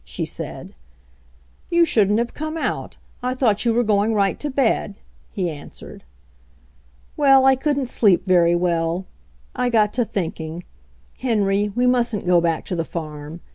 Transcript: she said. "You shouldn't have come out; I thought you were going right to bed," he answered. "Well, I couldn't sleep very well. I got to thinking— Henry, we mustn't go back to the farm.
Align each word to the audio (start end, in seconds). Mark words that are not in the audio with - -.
she 0.03 0.25
said. 0.25 0.73
"You 1.69 1.85
shouldn't 1.85 2.17
have 2.17 2.33
come 2.33 2.57
out; 2.57 2.97
I 3.21 3.35
thought 3.35 3.65
you 3.65 3.71
were 3.75 3.83
going 3.83 4.15
right 4.15 4.39
to 4.39 4.49
bed," 4.49 4.97
he 5.31 5.47
answered. 5.47 6.03
"Well, 7.15 7.45
I 7.45 7.55
couldn't 7.55 7.85
sleep 7.87 8.25
very 8.25 8.55
well. 8.55 9.05
I 9.55 9.69
got 9.69 9.93
to 9.93 10.03
thinking— 10.05 10.63
Henry, 11.19 11.69
we 11.75 11.85
mustn't 11.85 12.25
go 12.25 12.41
back 12.41 12.65
to 12.65 12.75
the 12.75 12.83
farm. 12.83 13.41